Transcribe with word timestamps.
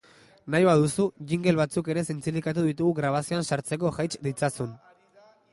Nahi 0.53 0.63
baduzu, 0.67 1.05
jingle 1.31 1.53
batzuk 1.59 1.91
ere 1.95 2.05
zintzilikatu 2.13 2.65
ditugu 2.71 2.97
grabazioan 3.03 3.47
sartzeko 3.51 3.93
jaits 4.01 4.21
ditzazun. 4.31 4.77